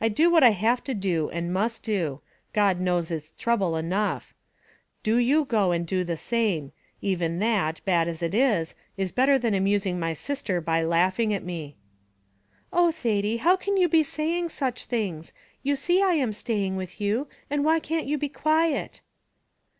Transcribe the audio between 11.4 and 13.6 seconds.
me." "Oh, Thady, how